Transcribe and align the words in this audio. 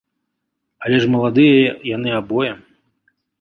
Але 0.87 0.97
ж 1.03 1.09
маладыя 1.15 1.69
яны 1.91 2.09
абое. 2.21 2.51